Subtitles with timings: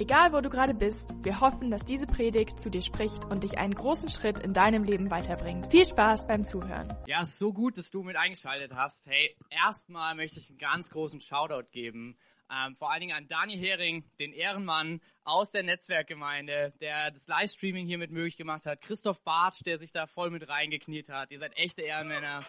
[0.00, 3.58] Egal wo du gerade bist, wir hoffen, dass diese Predigt zu dir spricht und dich
[3.58, 5.72] einen großen Schritt in deinem Leben weiterbringt.
[5.72, 6.96] Viel Spaß beim Zuhören.
[7.08, 9.08] Ja, ist so gut, dass du mit eingeschaltet hast.
[9.08, 12.16] Hey, erstmal möchte ich einen ganz großen Shoutout geben.
[12.48, 17.88] Ähm, vor allen Dingen an Daniel Hering, den Ehrenmann aus der Netzwerkgemeinde, der das Livestreaming
[17.88, 18.80] hier mit möglich gemacht hat.
[18.80, 21.32] Christoph Bartsch, der sich da voll mit reingekniet hat.
[21.32, 22.44] Ihr seid echte Ehrenmänner.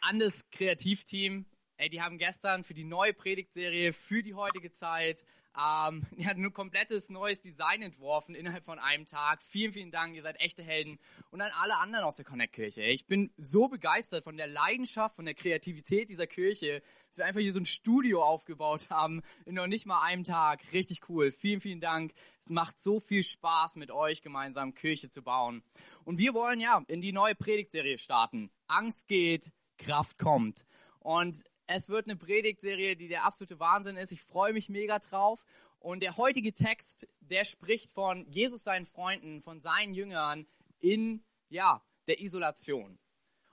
[0.00, 1.44] An das Kreativteam,
[1.80, 5.24] Ey, die haben gestern für die neue Predigtserie, für die heutige Zeit,
[5.56, 9.40] ähm, hatten ein komplettes neues Design entworfen innerhalb von einem Tag.
[9.44, 10.98] Vielen, vielen Dank, ihr seid echte Helden.
[11.30, 12.82] Und an alle anderen aus der Connect-Kirche.
[12.82, 17.40] Ich bin so begeistert von der Leidenschaft, von der Kreativität dieser Kirche, dass wir einfach
[17.40, 20.72] hier so ein Studio aufgebaut haben in noch nicht mal einem Tag.
[20.72, 21.30] Richtig cool.
[21.30, 22.12] Vielen, vielen Dank.
[22.42, 25.62] Es macht so viel Spaß, mit euch gemeinsam Kirche zu bauen.
[26.04, 28.50] Und wir wollen ja in die neue Predigtserie starten.
[28.66, 30.66] Angst geht, Kraft kommt.
[30.98, 34.10] Und es wird eine Predigtserie, die der absolute Wahnsinn ist.
[34.10, 35.44] Ich freue mich mega drauf.
[35.78, 40.46] Und der heutige Text, der spricht von Jesus seinen Freunden, von seinen Jüngern
[40.80, 42.98] in, ja, der Isolation.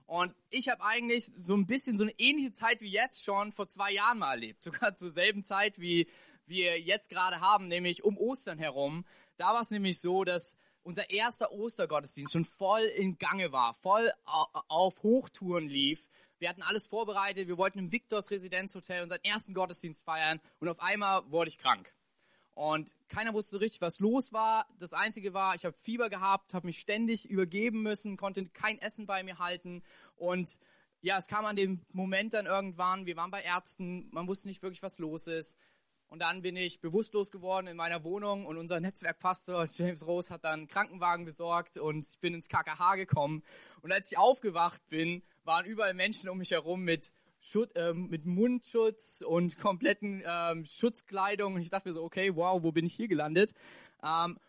[0.05, 3.67] Und ich habe eigentlich so ein bisschen so eine ähnliche Zeit wie jetzt schon vor
[3.67, 4.63] zwei Jahren mal erlebt.
[4.63, 6.07] Sogar zur selben Zeit, wie
[6.45, 9.05] wir jetzt gerade haben, nämlich um Ostern herum.
[9.37, 14.09] Da war es nämlich so, dass unser erster Ostergottesdienst schon voll in Gange war, voll
[14.23, 16.07] auf Hochtouren lief.
[16.45, 17.47] Wir hatten alles vorbereitet.
[17.47, 20.39] Wir wollten im Victors Residenzhotel unseren ersten Gottesdienst feiern.
[20.59, 21.91] Und auf einmal wurde ich krank.
[22.53, 24.67] Und keiner wusste so richtig, was los war.
[24.77, 29.07] Das Einzige war, ich habe Fieber gehabt, habe mich ständig übergeben müssen, konnte kein Essen
[29.07, 29.81] bei mir halten.
[30.17, 30.59] Und
[31.01, 34.61] ja, es kam an dem Moment dann irgendwann, wir waren bei Ärzten, man wusste nicht
[34.61, 35.57] wirklich, was los ist.
[36.07, 40.43] Und dann bin ich bewusstlos geworden in meiner Wohnung und unser Netzwerkpastor James Rose hat
[40.43, 43.43] dann einen Krankenwagen besorgt und ich bin ins KKH gekommen.
[43.81, 47.11] Und als ich aufgewacht bin, waren überall Menschen um mich herum mit
[47.41, 51.55] Schut, ähm, mit Mundschutz und kompletten ähm, Schutzkleidung.
[51.55, 53.53] Und ich dachte mir so, okay, wow, wo bin ich hier gelandet?
[54.03, 54.39] Ähm,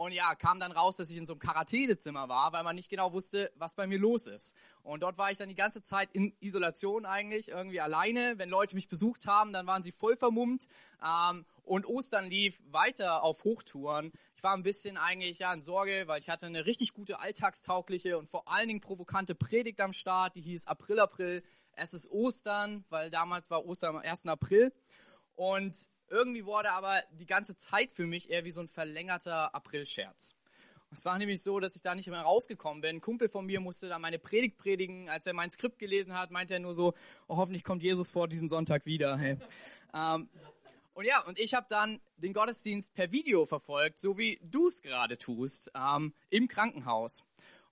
[0.00, 2.88] und ja, kam dann raus, dass ich in so einem Quarantänezimmer war, weil man nicht
[2.88, 4.56] genau wusste, was bei mir los ist.
[4.82, 8.38] Und dort war ich dann die ganze Zeit in Isolation eigentlich, irgendwie alleine.
[8.38, 10.68] Wenn Leute mich besucht haben, dann waren sie voll vermummt.
[11.04, 14.10] Ähm, und Ostern lief weiter auf Hochtouren.
[14.36, 18.16] Ich war ein bisschen eigentlich ja in Sorge, weil ich hatte eine richtig gute alltagstaugliche
[18.16, 21.42] und vor allen Dingen provokante Predigt am Start, die hieß April, April.
[21.72, 24.24] Es ist Ostern, weil damals war Ostern am 1.
[24.28, 24.72] April.
[25.34, 25.76] Und
[26.10, 30.36] irgendwie wurde aber die ganze Zeit für mich eher wie so ein verlängerter Aprilscherz.
[30.92, 32.96] Es war nämlich so, dass ich da nicht mehr rausgekommen bin.
[32.96, 35.08] Ein Kumpel von mir musste da meine Predigt predigen.
[35.08, 36.94] Als er mein Skript gelesen hat, meinte er nur so,
[37.28, 39.16] oh, hoffentlich kommt Jesus vor diesem Sonntag wieder.
[39.16, 39.36] Hey.
[39.94, 40.28] Ähm,
[40.94, 44.82] und ja, und ich habe dann den Gottesdienst per Video verfolgt, so wie du es
[44.82, 47.24] gerade tust, ähm, im Krankenhaus.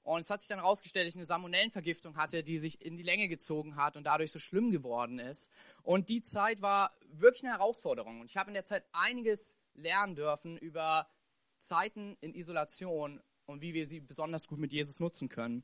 [0.08, 3.02] Und es hat sich dann herausgestellt, dass ich eine Salmonellenvergiftung hatte, die sich in die
[3.02, 5.52] Länge gezogen hat und dadurch so schlimm geworden ist.
[5.82, 8.20] Und die Zeit war wirklich eine Herausforderung.
[8.20, 11.10] Und ich habe in der Zeit einiges lernen dürfen über
[11.58, 15.62] Zeiten in Isolation und wie wir sie besonders gut mit Jesus nutzen können.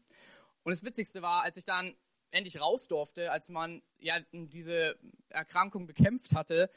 [0.63, 1.97] Und das Witzigste war, als ich dann
[2.31, 4.99] endlich raus durfte, als man ja diese
[5.31, 6.71] Erkrankung bekämpft hatte,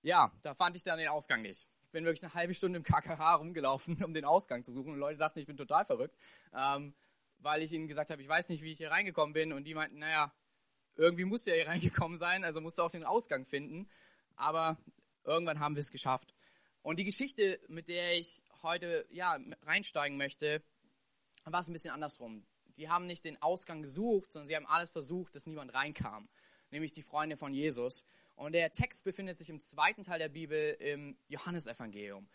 [0.00, 3.36] ja, da fand ich dann den Ausgang nicht bin wirklich eine halbe Stunde im KKH
[3.36, 4.92] rumgelaufen, um den Ausgang zu suchen.
[4.92, 6.14] Und Leute dachten, ich bin total verrückt,
[6.52, 6.92] ähm,
[7.38, 9.52] weil ich ihnen gesagt habe, ich weiß nicht, wie ich hier reingekommen bin.
[9.52, 10.34] Und die meinten, naja,
[10.96, 13.88] irgendwie musst du ja hier reingekommen sein, also musst du auch den Ausgang finden.
[14.36, 14.76] Aber
[15.22, 16.34] irgendwann haben wir es geschafft.
[16.82, 20.62] Und die Geschichte, mit der ich heute ja, reinsteigen möchte,
[21.44, 22.44] war es ein bisschen andersrum.
[22.76, 26.28] Die haben nicht den Ausgang gesucht, sondern sie haben alles versucht, dass niemand reinkam.
[26.74, 28.04] Nämlich die Freunde von Jesus.
[28.34, 32.26] Und der Text befindet sich im zweiten Teil der Bibel im Johannesevangelium.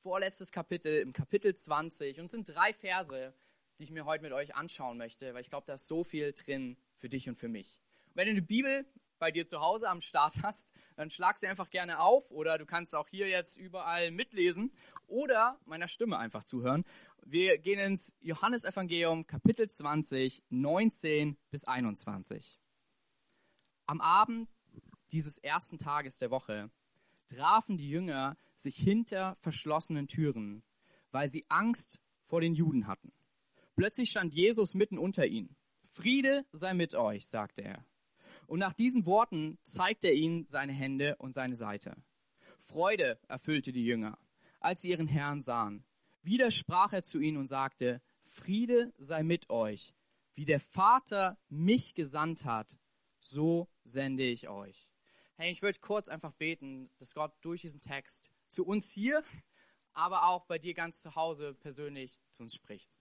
[0.00, 2.18] Vorletztes Kapitel, im Kapitel 20.
[2.18, 3.34] Und es sind drei Verse,
[3.78, 6.32] die ich mir heute mit euch anschauen möchte, weil ich glaube, da ist so viel
[6.32, 7.78] drin für dich und für mich.
[8.06, 8.86] Und wenn du eine Bibel
[9.18, 12.64] bei dir zu Hause am Start hast, dann schlag sie einfach gerne auf oder du
[12.64, 14.72] kannst auch hier jetzt überall mitlesen
[15.08, 16.86] oder meiner Stimme einfach zuhören.
[17.22, 22.58] Wir gehen ins Johannesevangelium Kapitel 20, 19 bis 21.
[23.86, 24.48] Am Abend
[25.12, 26.70] dieses ersten Tages der Woche
[27.28, 30.62] trafen die Jünger sich hinter verschlossenen Türen,
[31.10, 33.12] weil sie Angst vor den Juden hatten.
[33.76, 35.54] Plötzlich stand Jesus mitten unter ihnen.
[35.84, 37.84] Friede sei mit euch, sagte er.
[38.46, 41.96] Und nach diesen Worten zeigte er ihnen seine Hände und seine Seite.
[42.58, 44.18] Freude erfüllte die Jünger,
[44.60, 45.84] als sie ihren Herrn sahen.
[46.22, 49.94] Wieder sprach er zu ihnen und sagte, Friede sei mit euch.
[50.34, 52.78] Wie der Vater mich gesandt hat,
[53.24, 54.86] so sende ich euch.
[55.36, 59.24] Hey, ich würde kurz einfach beten, dass Gott durch diesen Text zu uns hier,
[59.92, 62.92] aber auch bei dir ganz zu Hause persönlich zu uns spricht.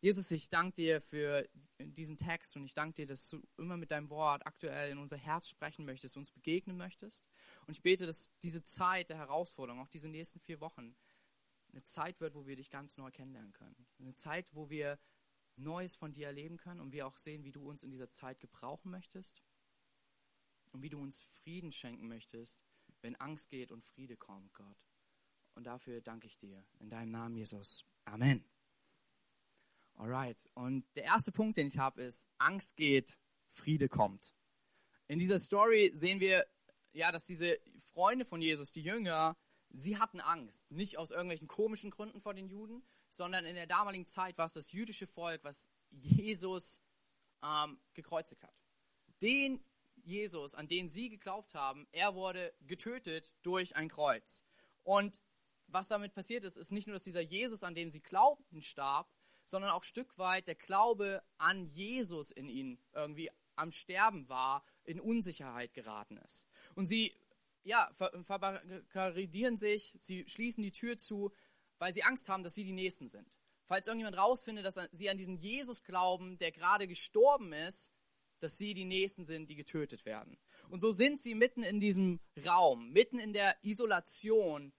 [0.00, 3.90] Jesus, ich danke dir für diesen Text und ich danke dir, dass du immer mit
[3.90, 7.24] deinem Wort aktuell in unser Herz sprechen möchtest, uns begegnen möchtest.
[7.66, 10.96] Und ich bete, dass diese Zeit der Herausforderung, auch diese nächsten vier Wochen,
[11.72, 13.86] eine Zeit wird, wo wir dich ganz neu kennenlernen können.
[13.98, 14.98] Eine Zeit, wo wir
[15.56, 18.40] Neues von dir erleben können und wir auch sehen, wie du uns in dieser Zeit
[18.40, 19.42] gebrauchen möchtest
[20.76, 22.60] und wie du uns Frieden schenken möchtest,
[23.00, 24.76] wenn Angst geht und Friede kommt, Gott.
[25.54, 26.66] Und dafür danke ich dir.
[26.80, 27.86] In deinem Namen, Jesus.
[28.04, 28.44] Amen.
[29.94, 30.50] Alright.
[30.52, 33.18] Und der erste Punkt, den ich habe, ist, Angst geht,
[33.48, 34.34] Friede kommt.
[35.08, 36.46] In dieser Story sehen wir,
[36.92, 37.58] ja, dass diese
[37.92, 39.34] Freunde von Jesus, die Jünger,
[39.70, 40.70] sie hatten Angst.
[40.70, 44.52] Nicht aus irgendwelchen komischen Gründen vor den Juden, sondern in der damaligen Zeit war es
[44.52, 46.82] das jüdische Volk, was Jesus
[47.42, 48.62] ähm, gekreuzigt hat.
[49.22, 49.64] Den
[50.06, 54.44] Jesus, an den sie geglaubt haben, er wurde getötet durch ein Kreuz.
[54.82, 55.22] Und
[55.66, 59.10] was damit passiert ist, ist nicht nur, dass dieser Jesus, an den sie glaubten, starb,
[59.44, 65.00] sondern auch Stück weit der Glaube an Jesus in ihnen irgendwie am Sterben war, in
[65.00, 66.46] Unsicherheit geraten ist.
[66.74, 67.16] Und sie
[67.66, 71.32] ja, verbarrikadieren sich, sie schließen die Tür zu,
[71.78, 73.28] weil sie Angst haben, dass sie die Nächsten sind.
[73.64, 77.90] Falls irgendjemand rausfindet, dass sie an diesen Jesus glauben, der gerade gestorben ist,
[78.46, 80.38] dass sie die Nächsten sind, die getötet werden.
[80.68, 84.72] Und so sind sie mitten in diesem Raum, mitten in der Isolation,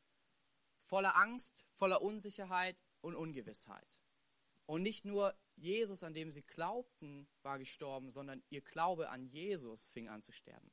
[0.79, 4.01] voller Angst, voller Unsicherheit und Ungewissheit.
[4.67, 9.85] Und nicht nur Jesus, an dem sie glaubten, war gestorben, sondern ihr Glaube an Jesus
[9.87, 10.71] fing an zu sterben.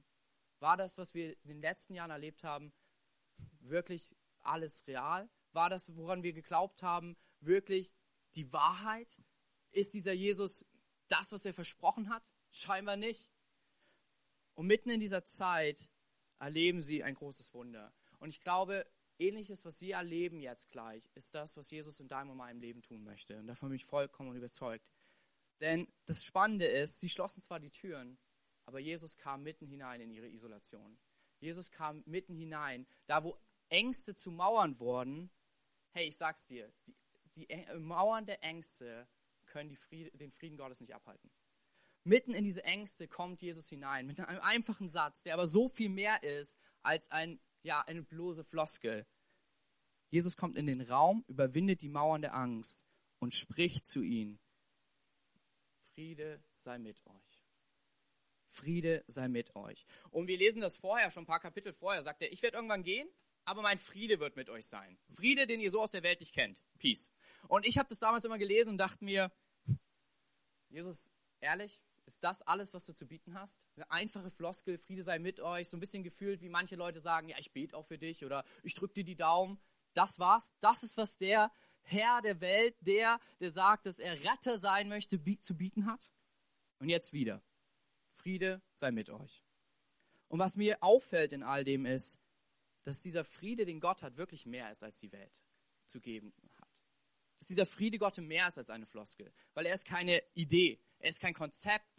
[0.61, 2.73] War das, was wir in den letzten Jahren erlebt haben,
[3.59, 5.29] wirklich alles real?
[5.51, 7.97] War das, woran wir geglaubt haben, wirklich
[8.37, 9.21] die Wahrheit?
[9.73, 10.65] Ist dieser Jesus
[11.09, 12.23] das, was er versprochen hat?
[12.55, 13.31] Scheinbar nicht.
[14.55, 15.91] Und mitten in dieser Zeit
[16.39, 17.93] erleben sie ein großes Wunder.
[18.21, 18.87] Und ich glaube,
[19.19, 22.81] ähnliches, was sie erleben jetzt gleich, ist das, was Jesus in deinem und meinem Leben
[22.81, 23.37] tun möchte.
[23.39, 24.89] Und davon bin ich vollkommen überzeugt.
[25.61, 28.19] Denn das Spannende ist, sie schlossen zwar die Türen,
[28.67, 30.99] aber Jesus kam mitten hinein in ihre Isolation.
[31.41, 33.37] Jesus kam mitten hinein, da wo
[33.69, 35.31] Ängste zu Mauern wurden.
[35.91, 36.73] Hey, ich sag's dir,
[37.37, 39.09] die, die Mauern der Ängste
[39.47, 41.31] können Friede, den Frieden Gottes nicht abhalten.
[42.05, 45.89] Mitten in diese Ängste kommt Jesus hinein mit einem einfachen Satz, der aber so viel
[45.89, 49.07] mehr ist als ein, ja, eine bloße Floskel.
[50.11, 52.85] Jesus kommt in den Raum, überwindet die Mauern der Angst
[53.21, 54.39] und spricht zu ihnen.
[55.95, 57.45] Friede sei mit euch.
[58.49, 59.87] Friede sei mit euch.
[60.11, 62.85] Und wir lesen das vorher, schon ein paar Kapitel vorher, sagt er, ich werde irgendwann
[62.85, 63.09] gehen,
[63.45, 64.99] aber mein Friede wird mit euch sein.
[65.11, 66.63] Friede, den ihr so aus der Welt nicht kennt.
[66.79, 67.11] Peace.
[67.49, 69.33] Und ich habe das damals immer gelesen und dachte mir,
[70.69, 71.11] Jesus,
[71.41, 73.61] ehrlich, ist das alles, was du zu bieten hast?
[73.77, 77.29] Eine einfache Floskel, Friede sei mit euch, so ein bisschen gefühlt, wie manche Leute sagen,
[77.29, 79.59] ja, ich bete auch für dich oder ich drücke dir die Daumen.
[79.95, 80.55] Das war's.
[80.61, 81.51] Das ist, was der
[81.83, 86.13] Herr der Welt, der, der sagt, dass er Retter sein möchte, zu bieten hat.
[86.79, 87.43] Und jetzt wieder.
[88.11, 89.45] Friede sei mit euch.
[90.29, 92.19] Und was mir auffällt in all dem ist,
[92.83, 95.41] dass dieser Friede, den Gott hat, wirklich mehr ist, als die Welt
[95.87, 96.83] zu geben hat.
[97.39, 101.11] Dass dieser Friede Gott mehr ist als eine Floskel, weil er ist keine Idee, er
[101.11, 101.94] ist kein Konzept,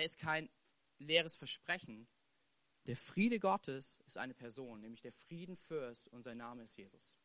[0.00, 0.50] er ist kein
[0.98, 2.08] leeres Versprechen.
[2.86, 7.16] Der Friede Gottes ist eine Person, nämlich der Friedenfürst und sein Name ist Jesus.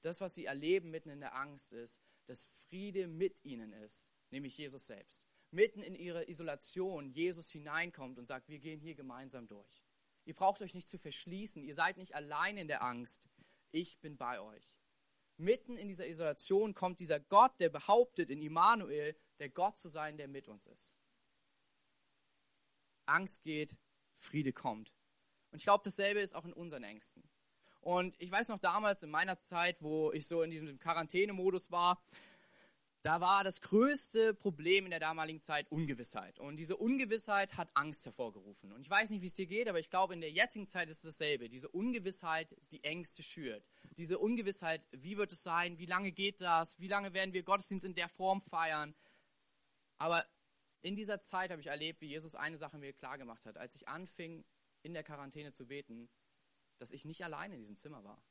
[0.00, 4.56] Das, was sie erleben mitten in der Angst, ist, dass Friede mit ihnen ist, nämlich
[4.56, 9.84] Jesus selbst mitten in ihre Isolation Jesus hineinkommt und sagt, wir gehen hier gemeinsam durch.
[10.24, 13.28] Ihr braucht euch nicht zu verschließen, ihr seid nicht allein in der Angst,
[13.70, 14.76] ich bin bei euch.
[15.36, 20.18] Mitten in dieser Isolation kommt dieser Gott, der behauptet in Immanuel, der Gott zu sein,
[20.18, 20.97] der mit uns ist.
[23.08, 23.76] Angst geht,
[24.14, 24.94] Friede kommt.
[25.50, 27.22] Und ich glaube, dasselbe ist auch in unseren Ängsten.
[27.80, 32.02] Und ich weiß noch damals in meiner Zeit, wo ich so in diesem Quarantänemodus war,
[33.02, 36.38] da war das größte Problem in der damaligen Zeit Ungewissheit.
[36.40, 38.72] Und diese Ungewissheit hat Angst hervorgerufen.
[38.72, 40.90] Und ich weiß nicht, wie es dir geht, aber ich glaube, in der jetzigen Zeit
[40.90, 41.48] ist es dasselbe.
[41.48, 43.64] Diese Ungewissheit, die Ängste schürt.
[43.96, 45.78] Diese Ungewissheit, wie wird es sein?
[45.78, 46.78] Wie lange geht das?
[46.80, 48.94] Wie lange werden wir Gottesdienst in der Form feiern?
[49.98, 50.24] Aber
[50.82, 53.56] in dieser Zeit habe ich erlebt, wie Jesus eine Sache mir klar gemacht hat.
[53.56, 54.44] Als ich anfing,
[54.82, 56.08] in der Quarantäne zu beten,
[56.78, 58.22] dass ich nicht alleine in diesem Zimmer war.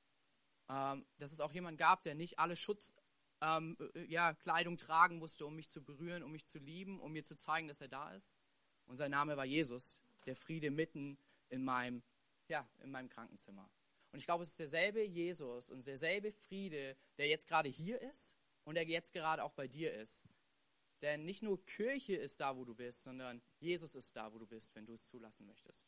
[0.70, 2.96] Ähm, dass es auch jemand gab, der nicht alle Schutz
[3.42, 7.24] ähm, äh, ja, tragen musste, um mich zu berühren, um mich zu lieben, um mir
[7.24, 8.34] zu zeigen, dass er da ist.
[8.86, 11.18] Und sein Name war Jesus, der Friede mitten
[11.50, 12.04] in meinem,
[12.48, 13.70] ja, in meinem Krankenzimmer.
[14.12, 18.38] Und ich glaube, es ist derselbe Jesus und derselbe Friede, der jetzt gerade hier ist
[18.63, 20.25] und der jetzt gerade auch bei dir ist.
[21.01, 24.48] Denn nicht nur Kirche ist da, wo du bist, sondern Jesus ist da, wo du
[24.48, 25.86] bist, wenn du es zulassen möchtest.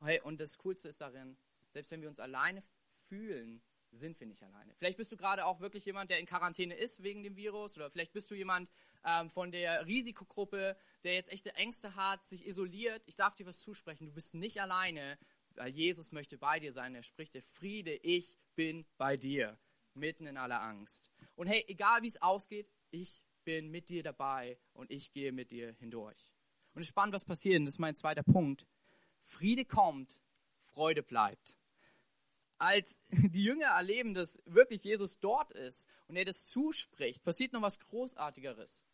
[0.00, 1.36] Hey, und das Coolste ist darin,
[1.72, 2.62] selbst wenn wir uns alleine
[3.08, 4.74] fühlen, sind wir nicht alleine.
[4.76, 7.90] Vielleicht bist du gerade auch wirklich jemand, der in Quarantäne ist wegen dem Virus, oder
[7.90, 8.70] vielleicht bist du jemand
[9.04, 13.02] ähm, von der Risikogruppe, der jetzt echte Ängste hat, sich isoliert.
[13.06, 14.06] Ich darf dir was zusprechen.
[14.06, 15.18] Du bist nicht alleine,
[15.54, 16.94] weil Jesus möchte bei dir sein.
[16.94, 19.58] Er spricht der Friede, ich bin bei dir,
[19.94, 21.10] mitten in aller Angst.
[21.34, 25.50] Und hey, egal wie es ausgeht, ich bin mit dir dabei und ich gehe mit
[25.50, 26.32] dir hindurch.
[26.74, 27.60] Und es ist spannend, was passiert.
[27.62, 28.66] Das ist mein zweiter Punkt.
[29.20, 30.20] Friede kommt,
[30.60, 31.58] Freude bleibt.
[32.58, 37.62] Als die Jünger erleben, dass wirklich Jesus dort ist und er das zuspricht, passiert noch
[37.62, 38.84] was Großartigeres.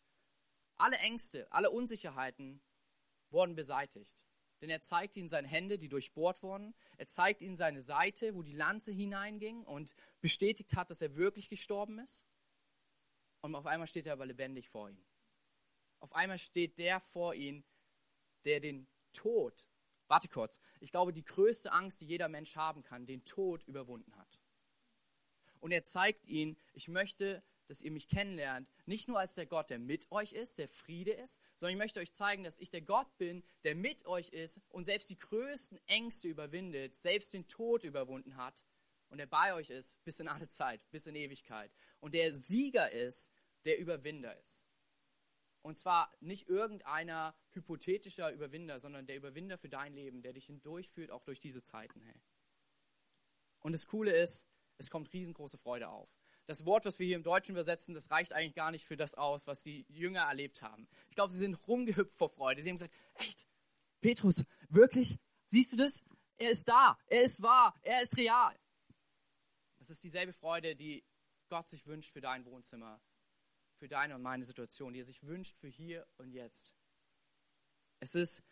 [0.77, 2.61] Alle Ängste, alle Unsicherheiten
[3.29, 4.25] wurden beseitigt.
[4.61, 6.73] Denn er zeigt ihnen seine Hände, die durchbohrt wurden.
[6.97, 11.47] Er zeigt ihnen seine Seite, wo die Lanze hineinging und bestätigt hat, dass er wirklich
[11.47, 12.25] gestorben ist.
[13.41, 15.05] Und auf einmal steht er aber lebendig vor ihnen.
[15.99, 17.63] Auf einmal steht der vor ihnen,
[18.45, 19.67] der den Tod
[20.09, 20.59] Warte kurz.
[20.79, 24.39] Ich glaube, die größte Angst, die jeder Mensch haben kann, den Tod überwunden hat.
[25.59, 29.69] Und er zeigt ihnen, ich möchte, dass ihr mich kennenlernt, nicht nur als der Gott,
[29.69, 32.81] der mit euch ist, der Friede ist, sondern ich möchte euch zeigen, dass ich der
[32.81, 37.83] Gott bin, der mit euch ist und selbst die größten Ängste überwindet, selbst den Tod
[37.83, 38.65] überwunden hat
[39.09, 41.71] und der bei euch ist bis in alle Zeit, bis in Ewigkeit.
[41.99, 43.31] Und der Sieger ist,
[43.65, 44.63] der Überwinder ist.
[45.61, 51.11] Und zwar nicht irgendeiner hypothetischer Überwinder, sondern der Überwinder für dein Leben, der dich hindurchführt,
[51.11, 52.01] auch durch diese Zeiten.
[52.01, 52.21] Hey.
[53.59, 54.47] Und das Coole ist,
[54.77, 56.09] es kommt riesengroße Freude auf.
[56.45, 59.13] Das Wort, was wir hier im Deutschen übersetzen, das reicht eigentlich gar nicht für das
[59.13, 60.87] aus, was die Jünger erlebt haben.
[61.09, 62.61] Ich glaube, sie sind rumgehüpft vor Freude.
[62.61, 63.45] Sie haben gesagt, echt,
[64.01, 65.19] Petrus, wirklich?
[65.47, 66.03] Siehst du das?
[66.37, 68.57] Er ist da, er ist wahr, er ist real.
[69.79, 71.03] Das ist dieselbe Freude, die
[71.49, 73.01] Gott sich wünscht für dein Wohnzimmer,
[73.77, 76.75] für deine und meine Situation, die er sich wünscht für hier und jetzt.
[77.99, 78.43] Es ist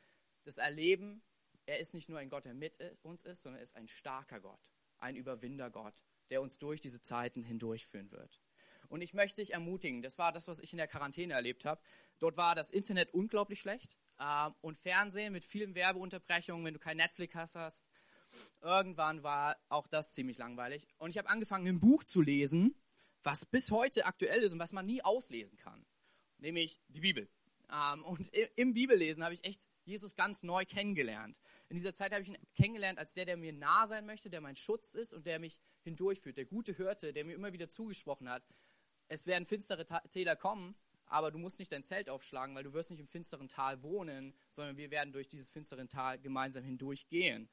[0.44, 1.22] das Erleben,
[1.66, 4.40] er ist nicht nur ein Gott, der mit uns ist, sondern er ist ein starker
[4.40, 8.42] Gott, ein Überwindergott, der uns durch diese Zeiten hindurchführen wird.
[8.88, 11.82] Und ich möchte dich ermutigen, das war das, was ich in der Quarantäne erlebt habe.
[12.20, 16.98] Dort war das Internet unglaublich schlecht äh, und Fernsehen mit vielen Werbeunterbrechungen, wenn du kein
[16.98, 17.84] Netflix hast.
[18.62, 20.88] Irgendwann war auch das ziemlich langweilig.
[20.98, 22.76] Und ich habe angefangen, ein Buch zu lesen,
[23.24, 25.86] was bis heute aktuell ist und was man nie auslesen kann,
[26.38, 27.30] nämlich die Bibel.
[27.72, 31.40] Ähm, und im Bibellesen habe ich echt Jesus ganz neu kennengelernt.
[31.70, 34.42] In dieser Zeit habe ich ihn kennengelernt als der, der mir nah sein möchte, der
[34.42, 38.30] mein Schutz ist und der mich hindurchführt, der gute Hirte, der mir immer wieder zugesprochen
[38.30, 38.44] hat.
[39.08, 42.92] Es werden finstere Täler kommen, aber du musst nicht dein Zelt aufschlagen, weil du wirst
[42.92, 47.50] nicht im finsteren Tal wohnen, sondern wir werden durch dieses finstere Tal gemeinsam hindurchgehen.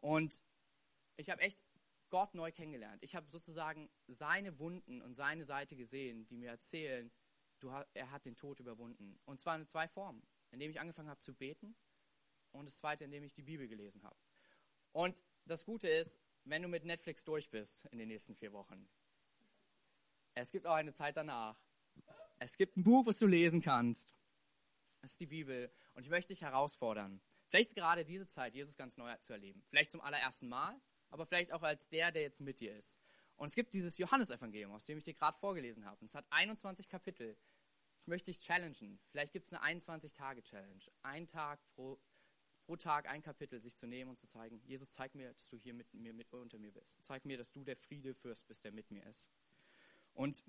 [0.00, 0.42] Und
[1.16, 1.58] ich habe echt
[2.10, 3.02] Gott neu kennengelernt.
[3.02, 7.10] Ich habe sozusagen seine Wunden und seine Seite gesehen, die mir erzählen,
[7.60, 9.18] du, er hat den Tod überwunden.
[9.24, 10.26] Und zwar in zwei Formen.
[10.50, 11.76] Indem ich angefangen habe zu beten
[12.52, 14.16] und das zweite, indem ich die Bibel gelesen habe.
[14.92, 18.88] Und das Gute ist, wenn du mit Netflix durch bist in den nächsten vier Wochen,
[20.34, 21.60] es gibt auch eine Zeit danach.
[22.38, 24.14] Es gibt ein Buch, was du lesen kannst.
[25.02, 25.70] Das ist die Bibel.
[25.94, 27.20] Und ich möchte dich herausfordern.
[27.48, 29.62] Vielleicht ist gerade diese Zeit, Jesus ganz neu zu erleben.
[29.68, 33.00] Vielleicht zum allerersten Mal aber vielleicht auch als der, der jetzt mit dir ist.
[33.36, 36.00] Und es gibt dieses Johannesevangelium, aus dem ich dir gerade vorgelesen habe.
[36.00, 37.36] Und es hat 21 Kapitel.
[38.00, 38.98] Ich möchte dich challengen.
[39.10, 40.82] Vielleicht gibt es eine 21-Tage-Challenge.
[41.02, 42.00] Ein Tag pro,
[42.64, 45.56] pro Tag ein Kapitel sich zu nehmen und zu zeigen, Jesus, zeig mir, dass du
[45.56, 47.02] hier mit mir, mit, unter mir bist.
[47.02, 49.30] Zeig mir, dass du der Friedefürst bist, der mit mir ist.
[50.14, 50.42] Und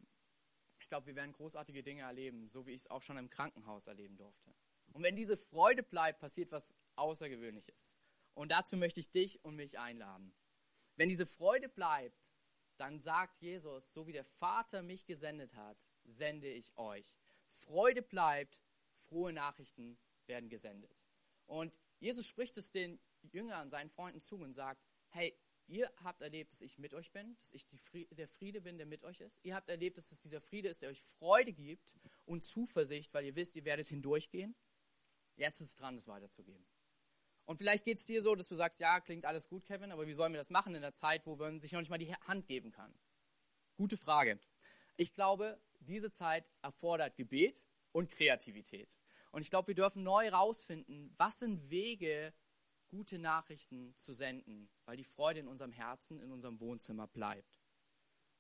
[0.80, 3.86] ich glaube, wir werden großartige Dinge erleben, so wie ich es auch schon im Krankenhaus
[3.86, 4.56] erleben durfte.
[4.94, 7.98] Und wenn diese Freude bleibt, passiert was Außergewöhnliches.
[8.34, 10.34] Und dazu möchte ich dich und mich einladen.
[10.96, 12.32] Wenn diese Freude bleibt,
[12.78, 17.18] dann sagt Jesus, so wie der Vater mich gesendet hat, sende ich euch.
[17.48, 18.62] Freude bleibt,
[18.96, 20.96] frohe Nachrichten werden gesendet.
[21.46, 25.38] Und Jesus spricht es den Jüngern, seinen Freunden zu und sagt, hey,
[25.68, 28.86] ihr habt erlebt, dass ich mit euch bin, dass ich Friede, der Friede bin, der
[28.86, 29.40] mit euch ist.
[29.44, 33.26] Ihr habt erlebt, dass es dieser Friede ist, der euch Freude gibt und Zuversicht, weil
[33.26, 34.56] ihr wisst, ihr werdet hindurchgehen.
[35.36, 36.66] Jetzt ist es dran, das weiterzugeben.
[37.50, 40.06] Und vielleicht geht es dir so, dass du sagst, ja, klingt alles gut, Kevin, aber
[40.06, 42.14] wie sollen wir das machen in der Zeit, wo man sich noch nicht mal die
[42.14, 42.94] Hand geben kann?
[43.76, 44.40] Gute Frage.
[44.98, 49.00] Ich glaube, diese Zeit erfordert Gebet und Kreativität.
[49.32, 52.36] Und ich glaube, wir dürfen neu herausfinden, was sind Wege,
[52.88, 57.60] gute Nachrichten zu senden, weil die Freude in unserem Herzen, in unserem Wohnzimmer bleibt.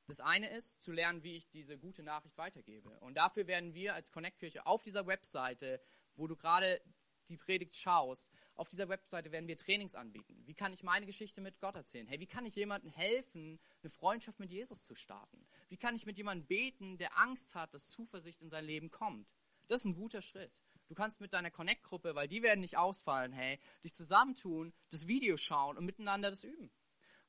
[0.05, 2.99] Das eine ist, zu lernen, wie ich diese gute Nachricht weitergebe.
[2.99, 5.81] Und dafür werden wir als Connect-Kirche auf dieser Webseite,
[6.15, 6.79] wo du gerade
[7.27, 10.43] die Predigt schaust, auf dieser Webseite werden wir Trainings anbieten.
[10.45, 12.07] Wie kann ich meine Geschichte mit Gott erzählen?
[12.07, 15.47] Hey, wie kann ich jemandem helfen, eine Freundschaft mit Jesus zu starten?
[15.69, 19.33] Wie kann ich mit jemandem beten, der Angst hat, dass Zuversicht in sein Leben kommt?
[19.67, 20.61] Das ist ein guter Schritt.
[20.89, 25.37] Du kannst mit deiner Connect-Gruppe, weil die werden nicht ausfallen, hey, dich zusammentun, das Video
[25.37, 26.69] schauen und miteinander das üben.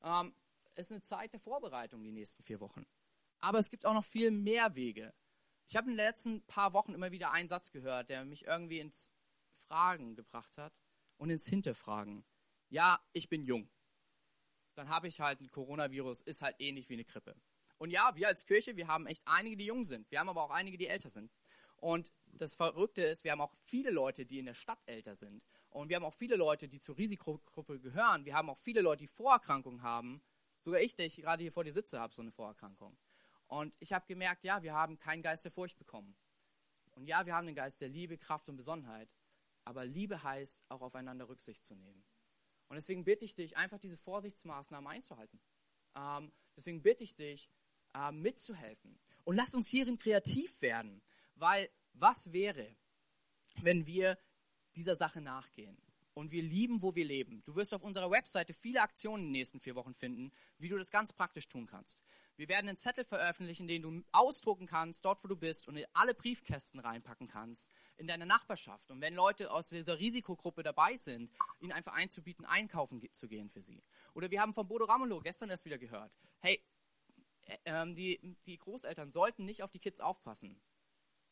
[0.03, 0.35] Ähm,
[0.75, 2.85] es ist eine Zeit der Vorbereitung die nächsten vier Wochen.
[3.39, 5.13] Aber es gibt auch noch viel mehr Wege.
[5.69, 8.79] Ich habe in den letzten paar Wochen immer wieder einen Satz gehört, der mich irgendwie
[8.79, 9.13] ins
[9.47, 10.81] Fragen gebracht hat
[11.21, 12.25] und ins Hinterfragen.
[12.69, 13.69] Ja, ich bin jung.
[14.73, 17.35] Dann habe ich halt ein Coronavirus, ist halt ähnlich wie eine Grippe.
[17.77, 20.09] Und ja, wir als Kirche, wir haben echt einige, die jung sind.
[20.09, 21.31] Wir haben aber auch einige, die älter sind.
[21.77, 25.43] Und das Verrückte ist, wir haben auch viele Leute, die in der Stadt älter sind.
[25.69, 28.25] Und wir haben auch viele Leute, die zur Risikogruppe gehören.
[28.25, 30.23] Wir haben auch viele Leute, die Vorerkrankungen haben.
[30.57, 32.97] Sogar ich, der ich gerade hier vor dir sitze, habe so eine Vorerkrankung.
[33.45, 36.15] Und ich habe gemerkt, ja, wir haben keinen Geist der Furcht bekommen.
[36.91, 39.09] Und ja, wir haben den Geist der Liebe, Kraft und Besonnenheit.
[39.63, 42.03] Aber Liebe heißt, auch aufeinander Rücksicht zu nehmen.
[42.67, 45.39] Und deswegen bitte ich dich, einfach diese Vorsichtsmaßnahmen einzuhalten.
[45.95, 47.49] Ähm, deswegen bitte ich dich,
[47.93, 48.99] äh, mitzuhelfen.
[49.23, 51.01] Und lass uns hierin kreativ werden.
[51.35, 52.75] Weil was wäre,
[53.61, 54.17] wenn wir
[54.75, 55.77] dieser Sache nachgehen?
[56.13, 57.41] Und wir lieben, wo wir leben.
[57.45, 60.77] Du wirst auf unserer Webseite viele Aktionen in den nächsten vier Wochen finden, wie du
[60.77, 61.99] das ganz praktisch tun kannst.
[62.37, 65.85] Wir werden einen Zettel veröffentlichen, den du ausdrucken kannst, dort wo du bist, und in
[65.93, 68.89] alle Briefkästen reinpacken kannst, in deiner Nachbarschaft.
[68.89, 73.61] Und wenn Leute aus dieser Risikogruppe dabei sind, ihnen einfach einzubieten, einkaufen zu gehen für
[73.61, 73.83] sie.
[74.13, 76.63] Oder wir haben von Bodo Ramelow gestern erst wieder gehört, hey,
[77.45, 80.61] äh, ähm, die, die Großeltern sollten nicht auf die Kids aufpassen.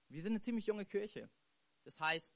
[0.10, 1.30] Wir sind eine ziemlich junge Kirche.
[1.84, 2.36] Das heißt,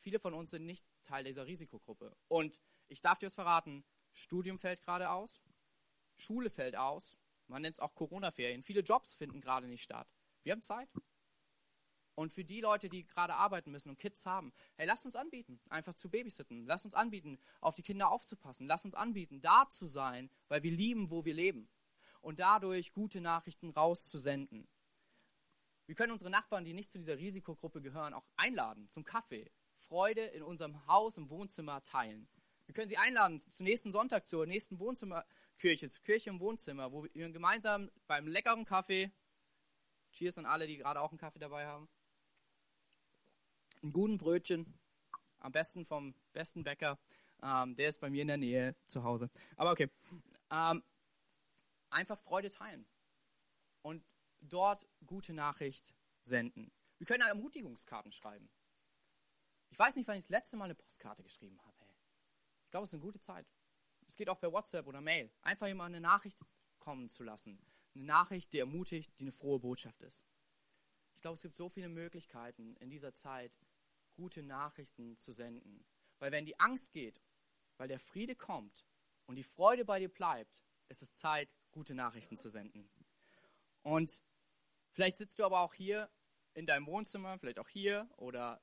[0.00, 2.16] viele von uns sind nicht Teil dieser Risikogruppe.
[2.28, 5.42] Und ich darf dir was verraten, Studium fällt gerade aus,
[6.16, 7.16] Schule fällt aus,
[7.50, 8.62] man nennt es auch Corona-Ferien.
[8.62, 10.08] Viele Jobs finden gerade nicht statt.
[10.42, 10.88] Wir haben Zeit.
[12.14, 15.60] Und für die Leute, die gerade arbeiten müssen und Kids haben, hey, lasst uns anbieten,
[15.68, 16.66] einfach zu babysitten.
[16.66, 18.66] Lasst uns anbieten, auf die Kinder aufzupassen.
[18.66, 21.68] Lasst uns anbieten, da zu sein, weil wir lieben, wo wir leben.
[22.20, 24.68] Und dadurch gute Nachrichten rauszusenden.
[25.86, 29.50] Wir können unsere Nachbarn, die nicht zu dieser Risikogruppe gehören, auch einladen zum Kaffee.
[29.78, 32.28] Freude in unserem Haus im Wohnzimmer teilen.
[32.70, 37.02] Wir können sie einladen zum nächsten Sonntag zur nächsten Wohnzimmerkirche, zur Kirche im Wohnzimmer, wo
[37.02, 39.10] wir gemeinsam beim leckeren Kaffee,
[40.12, 41.88] Cheers an alle, die gerade auch einen Kaffee dabei haben,
[43.82, 44.78] einen guten Brötchen,
[45.40, 47.00] am besten vom besten Bäcker,
[47.42, 49.30] ähm, der ist bei mir in der Nähe zu Hause.
[49.56, 49.90] Aber okay,
[50.52, 50.84] ähm,
[51.90, 52.86] einfach Freude teilen.
[53.82, 54.04] Und
[54.38, 56.70] dort gute Nachricht senden.
[56.98, 58.48] Wir können Ermutigungskarten schreiben.
[59.70, 61.69] Ich weiß nicht, wann ich das letzte Mal eine Postkarte geschrieben habe.
[62.70, 63.46] Ich glaube, es ist eine gute Zeit.
[64.06, 65.30] Es geht auch per WhatsApp oder Mail.
[65.42, 66.44] Einfach jemand eine Nachricht
[66.78, 67.60] kommen zu lassen.
[67.94, 70.26] Eine Nachricht, die ermutigt, die eine frohe Botschaft ist.
[71.14, 73.52] Ich glaube, es gibt so viele Möglichkeiten in dieser Zeit,
[74.14, 75.84] gute Nachrichten zu senden.
[76.18, 77.20] Weil wenn die Angst geht,
[77.76, 78.86] weil der Friede kommt
[79.26, 82.88] und die Freude bei dir bleibt, ist es Zeit, gute Nachrichten zu senden.
[83.82, 84.22] Und
[84.92, 86.10] Vielleicht sitzt du aber auch hier
[86.54, 88.60] in deinem Wohnzimmer, vielleicht auch hier oder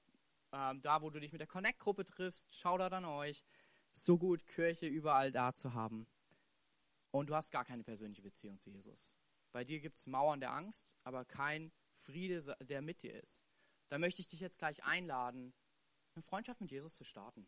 [0.51, 2.53] ähm, da, wo du dich mit der Connect-Gruppe triffst.
[2.53, 3.43] Schau da an euch.
[3.97, 6.05] So gut, Kirche überall da zu haben.
[7.09, 9.17] Und du hast gar keine persönliche Beziehung zu Jesus.
[9.51, 13.43] Bei dir gibt es Mauern der Angst, aber kein Friede, der mit dir ist.
[13.89, 15.51] Da möchte ich dich jetzt gleich einladen,
[16.13, 17.47] eine Freundschaft mit Jesus zu starten.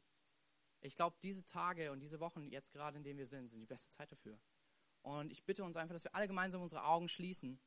[0.81, 3.67] Ich glaube, diese Tage und diese Wochen, jetzt gerade in denen wir sind, sind die
[3.67, 4.39] beste Zeit dafür.
[5.03, 7.59] Und ich bitte uns einfach, dass wir alle gemeinsam unsere Augen schließen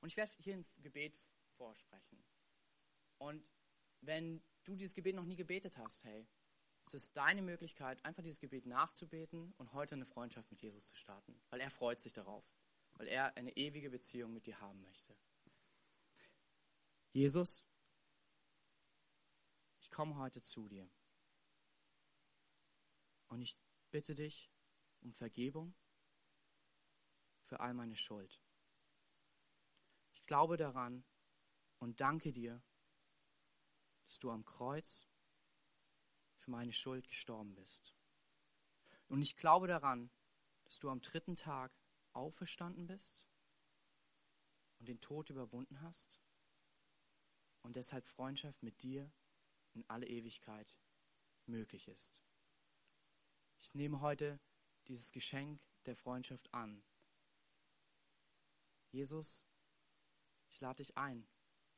[0.00, 1.14] und ich werde hier ein Gebet
[1.58, 2.24] vorsprechen.
[3.18, 3.52] Und
[4.00, 6.26] wenn du dieses Gebet noch nie gebetet hast, hey,
[6.86, 10.96] es ist deine Möglichkeit, einfach dieses Gebet nachzubeten und heute eine Freundschaft mit Jesus zu
[10.96, 12.44] starten, weil er freut sich darauf,
[12.94, 15.16] weil er eine ewige Beziehung mit dir haben möchte.
[17.12, 17.64] Jesus,
[19.80, 20.88] ich komme heute zu dir
[23.28, 23.58] und ich
[23.90, 24.50] bitte dich
[25.00, 25.74] um Vergebung
[27.44, 28.40] für all meine Schuld
[30.26, 31.04] glaube daran
[31.78, 32.62] und danke dir,
[34.06, 35.08] dass du am Kreuz
[36.46, 37.92] für meine Schuld gestorben bist.
[39.08, 40.10] Und ich glaube daran,
[40.64, 41.72] dass du am dritten Tag
[42.12, 43.26] auferstanden bist
[44.78, 46.20] und den Tod überwunden hast
[47.62, 49.12] und deshalb Freundschaft mit dir
[49.74, 50.76] in alle Ewigkeit
[51.46, 52.22] möglich ist.
[53.58, 54.38] Ich nehme heute
[54.86, 56.84] dieses Geschenk der Freundschaft an.
[58.92, 59.44] Jesus,
[60.48, 61.26] ich lade dich ein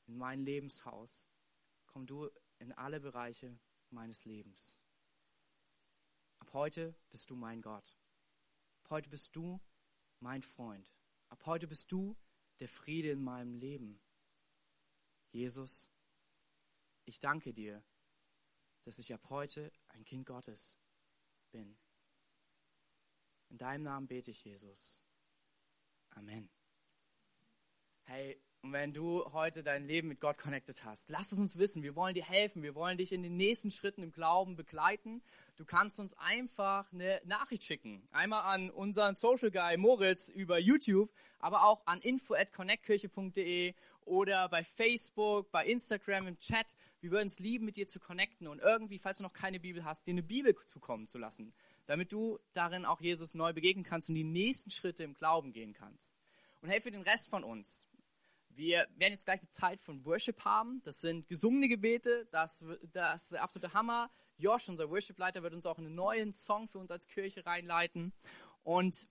[0.07, 1.27] in mein Lebenshaus.
[1.87, 2.29] Komm du
[2.59, 3.59] in alle Bereiche
[3.91, 4.81] meines Lebens.
[6.39, 7.97] Ab heute bist du mein Gott.
[8.85, 9.61] Ab heute bist du
[10.21, 10.93] mein Freund.
[11.29, 12.17] Ab heute bist du
[12.61, 14.01] der Friede in meinem Leben.
[15.31, 15.91] Jesus,
[17.05, 17.85] ich danke dir,
[18.83, 20.79] dass ich ab heute ein Kind Gottes
[21.51, 21.79] bin.
[23.51, 25.03] In deinem Namen bete ich, Jesus.
[26.11, 26.51] Amen.
[28.05, 31.83] Hey, und wenn du heute dein Leben mit Gott connected hast, lass es uns wissen.
[31.83, 32.63] Wir wollen dir helfen.
[32.63, 35.23] Wir wollen dich in den nächsten Schritten im Glauben begleiten.
[35.57, 38.07] Du kannst uns einfach eine Nachricht schicken.
[38.13, 43.73] Einmal an unseren Social Guy Moritz über YouTube, aber auch an info at connectkirche.de
[44.05, 46.77] oder bei Facebook, bei Instagram im Chat.
[47.01, 49.83] Wir würden es lieben, mit dir zu connecten und irgendwie, falls du noch keine Bibel
[49.87, 51.55] hast, dir eine Bibel zukommen zu lassen,
[51.87, 55.73] damit du darin auch Jesus neu begegnen kannst und die nächsten Schritte im Glauben gehen
[55.73, 56.15] kannst.
[56.61, 57.88] Und hey, für den Rest von uns,
[58.59, 60.83] wir werden jetzt gleich eine Zeit von Worship haben.
[60.83, 62.27] Das sind gesungene Gebete.
[62.33, 64.11] Das, das ist der absolute Hammer.
[64.37, 68.13] Josh, unser Worship-Leiter, wird uns auch einen neuen Song für uns als Kirche reinleiten.
[68.65, 69.09] Und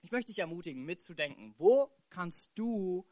[0.00, 1.54] ich möchte dich ermutigen, mitzudenken.
[1.58, 3.06] Wo kannst du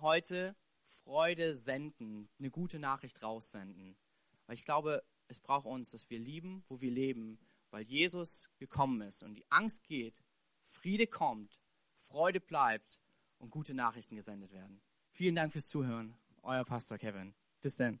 [0.00, 0.56] heute
[1.04, 3.98] Freude senden, eine gute Nachricht raussenden?
[4.46, 7.38] Weil ich glaube, es braucht uns, dass wir lieben, wo wir leben,
[7.70, 10.24] weil Jesus gekommen ist und die Angst geht,
[10.62, 11.60] Friede kommt,
[11.96, 13.02] Freude bleibt
[13.40, 14.80] und gute Nachrichten gesendet werden.
[15.10, 16.14] Vielen Dank fürs Zuhören.
[16.42, 17.34] Euer Pastor Kevin.
[17.60, 18.00] Bis dann.